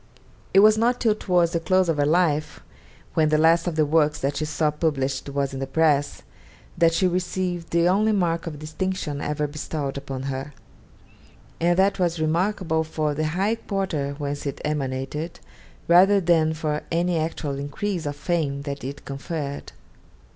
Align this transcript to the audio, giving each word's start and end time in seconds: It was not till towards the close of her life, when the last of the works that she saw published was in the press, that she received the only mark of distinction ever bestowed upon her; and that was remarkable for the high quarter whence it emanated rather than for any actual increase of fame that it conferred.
It 0.51 0.61
was 0.61 0.79
not 0.79 0.99
till 0.99 1.13
towards 1.13 1.51
the 1.51 1.59
close 1.59 1.87
of 1.87 1.97
her 1.97 2.07
life, 2.07 2.59
when 3.13 3.29
the 3.29 3.37
last 3.37 3.67
of 3.67 3.75
the 3.75 3.85
works 3.85 4.17
that 4.21 4.37
she 4.37 4.45
saw 4.45 4.71
published 4.71 5.29
was 5.29 5.53
in 5.53 5.59
the 5.59 5.67
press, 5.67 6.23
that 6.75 6.91
she 6.91 7.05
received 7.07 7.69
the 7.69 7.87
only 7.87 8.11
mark 8.11 8.47
of 8.47 8.57
distinction 8.57 9.21
ever 9.21 9.45
bestowed 9.45 9.97
upon 9.97 10.23
her; 10.23 10.53
and 11.59 11.77
that 11.77 11.99
was 11.99 12.19
remarkable 12.19 12.83
for 12.83 13.13
the 13.13 13.27
high 13.37 13.53
quarter 13.53 14.15
whence 14.17 14.47
it 14.47 14.59
emanated 14.65 15.39
rather 15.87 16.19
than 16.19 16.55
for 16.55 16.81
any 16.91 17.19
actual 17.19 17.59
increase 17.59 18.07
of 18.07 18.15
fame 18.15 18.63
that 18.63 18.83
it 18.83 19.05
conferred. 19.05 19.71